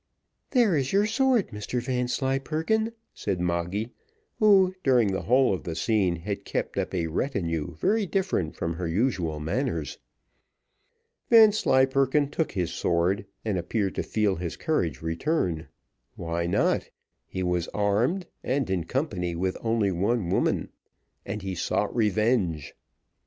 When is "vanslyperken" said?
1.79-2.93, 11.29-12.31